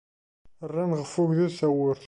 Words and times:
Rran 0.69 0.91
ɣef 0.99 1.13
ugdud 1.21 1.51
tawwurt. 1.59 1.99